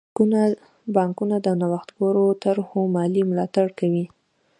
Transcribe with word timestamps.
بانکونه 0.95 1.35
د 1.45 1.47
نوښتګرو 1.59 2.25
طرحو 2.43 2.79
مالي 2.95 3.21
ملاتړ 3.31 3.67
کوي. 3.79 4.05